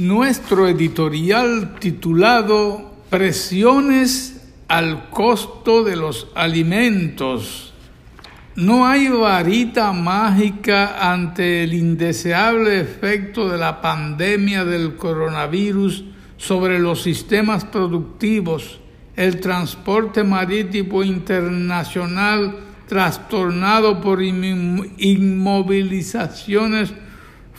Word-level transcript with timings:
nuestro 0.00 0.66
editorial 0.66 1.76
titulado 1.78 2.90
Presiones 3.10 4.40
al 4.66 5.10
costo 5.10 5.84
de 5.84 5.96
los 5.96 6.28
alimentos. 6.34 7.74
No 8.56 8.86
hay 8.86 9.08
varita 9.08 9.92
mágica 9.92 11.12
ante 11.12 11.64
el 11.64 11.74
indeseable 11.74 12.80
efecto 12.80 13.50
de 13.50 13.58
la 13.58 13.82
pandemia 13.82 14.64
del 14.64 14.96
coronavirus 14.96 16.04
sobre 16.38 16.78
los 16.78 17.02
sistemas 17.02 17.66
productivos, 17.66 18.80
el 19.16 19.38
transporte 19.38 20.24
marítimo 20.24 21.02
internacional 21.02 22.56
trastornado 22.88 24.00
por 24.00 24.22
inmovilizaciones 24.22 26.94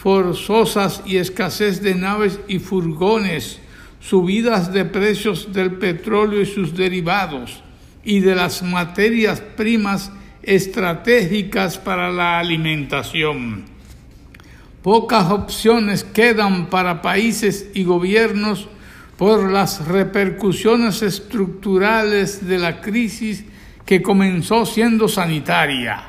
forzosas 0.02 1.04
y 1.05 1.18
escasez 1.18 1.83
de 1.83 1.93
naves 1.93 2.39
y 2.47 2.57
furgones, 2.57 3.60
subidas 4.00 4.74
de 4.74 4.83
precios 4.83 5.54
del 5.54 5.74
petróleo 5.74 6.41
y 6.41 6.47
sus 6.47 6.75
derivados 6.75 7.61
y 8.04 8.19
de 8.19 8.33
las 8.33 8.64
materias 8.64 9.41
primas 9.41 10.11
estratégicas 10.41 11.77
para 11.77 12.10
la 12.10 12.39
alimentación. 12.39 13.65
Pocas 14.82 15.29
opciones 15.29 16.04
quedan 16.04 16.65
para 16.71 17.04
países 17.04 17.68
y 17.75 17.83
gobiernos 17.83 18.69
por 19.18 19.52
las 19.52 19.86
repercusiones 19.88 21.04
estructurales 21.04 22.47
de 22.47 22.57
la 22.57 22.82
crisis 22.82 23.46
que 23.86 24.02
comenzó 24.02 24.65
siendo 24.65 25.07
sanitaria. 25.07 26.05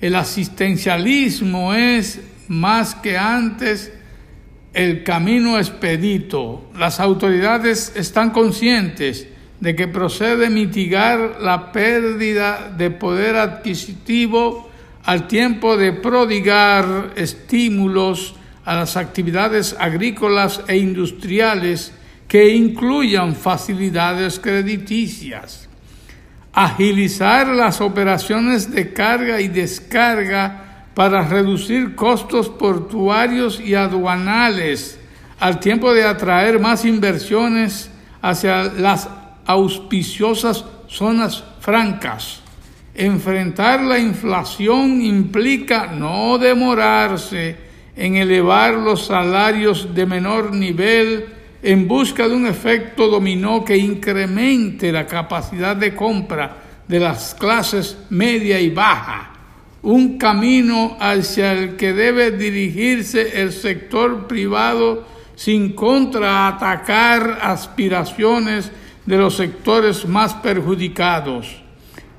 El 0.00 0.14
asistencialismo 0.14 1.74
es 1.74 2.22
más 2.48 2.94
que 2.94 3.16
antes 3.16 3.92
el 4.72 5.04
camino 5.04 5.58
expedito. 5.58 6.70
Las 6.76 7.00
autoridades 7.00 7.92
están 7.96 8.30
conscientes 8.30 9.28
de 9.60 9.74
que 9.74 9.88
procede 9.88 10.50
mitigar 10.50 11.38
la 11.40 11.72
pérdida 11.72 12.72
de 12.76 12.90
poder 12.90 13.36
adquisitivo 13.36 14.70
al 15.04 15.26
tiempo 15.26 15.76
de 15.76 15.92
prodigar 15.92 17.12
estímulos 17.16 18.34
a 18.64 18.74
las 18.74 18.96
actividades 18.96 19.74
agrícolas 19.78 20.60
e 20.68 20.76
industriales 20.76 21.92
que 22.28 22.54
incluyan 22.54 23.34
facilidades 23.34 24.38
crediticias, 24.38 25.68
agilizar 26.52 27.48
las 27.48 27.80
operaciones 27.80 28.70
de 28.70 28.92
carga 28.92 29.40
y 29.40 29.48
descarga 29.48 30.67
para 30.98 31.22
reducir 31.22 31.94
costos 31.94 32.48
portuarios 32.48 33.60
y 33.60 33.76
aduanales, 33.76 34.98
al 35.38 35.60
tiempo 35.60 35.94
de 35.94 36.04
atraer 36.04 36.58
más 36.58 36.84
inversiones 36.84 37.88
hacia 38.20 38.64
las 38.64 39.08
auspiciosas 39.46 40.64
zonas 40.88 41.44
francas. 41.60 42.40
Enfrentar 42.96 43.80
la 43.82 44.00
inflación 44.00 45.00
implica 45.00 45.86
no 45.86 46.36
demorarse 46.36 47.56
en 47.94 48.16
elevar 48.16 48.74
los 48.74 49.06
salarios 49.06 49.94
de 49.94 50.04
menor 50.04 50.52
nivel 50.52 51.26
en 51.62 51.86
busca 51.86 52.26
de 52.26 52.34
un 52.34 52.44
efecto 52.44 53.06
dominó 53.06 53.64
que 53.64 53.76
incremente 53.76 54.90
la 54.90 55.06
capacidad 55.06 55.76
de 55.76 55.94
compra 55.94 56.56
de 56.88 56.98
las 56.98 57.36
clases 57.36 57.98
media 58.10 58.58
y 58.58 58.70
baja 58.70 59.37
un 59.82 60.18
camino 60.18 60.96
hacia 61.00 61.52
el 61.52 61.76
que 61.76 61.92
debe 61.92 62.32
dirigirse 62.32 63.40
el 63.40 63.52
sector 63.52 64.26
privado 64.26 65.06
sin 65.36 65.72
contraatacar 65.72 67.38
aspiraciones 67.42 68.72
de 69.06 69.16
los 69.16 69.36
sectores 69.36 70.06
más 70.06 70.34
perjudicados. 70.34 71.62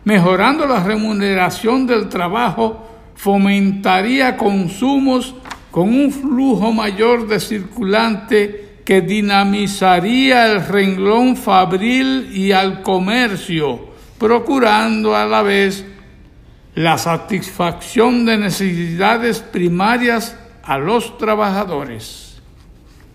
Mejorando 0.06 0.66
la 0.66 0.82
remuneración 0.82 1.86
del 1.86 2.08
trabajo 2.08 2.88
fomentaría 3.16 4.38
consumos 4.38 5.36
con 5.72 5.90
un 5.90 6.12
flujo 6.12 6.72
mayor 6.72 7.28
de 7.28 7.40
circulante 7.40 8.80
que 8.86 9.02
dinamizaría 9.02 10.52
el 10.52 10.66
renglón 10.66 11.36
fabril 11.36 12.32
y 12.34 12.54
al 12.54 12.82
comercio, 12.82 13.90
procurando 14.18 15.16
a 15.16 15.26
la 15.26 15.44
vez 15.44 15.86
la 16.76 16.98
satisfacción 16.98 18.26
de 18.26 18.38
necesidades 18.38 19.40
primarias 19.40 20.38
a 20.64 20.78
los 20.78 21.18
trabajadores. 21.18 22.29